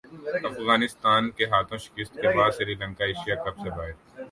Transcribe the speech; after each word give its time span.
افغانستان 0.45 1.29
کے 1.31 1.45
ہاتھوں 1.45 1.77
شکست 1.77 2.13
کے 2.13 2.35
بعد 2.37 2.51
سری 2.51 2.75
لنکا 2.75 3.05
ایشیا 3.05 3.35
کپ 3.43 3.59
سے 3.63 3.69
باہر 3.69 3.91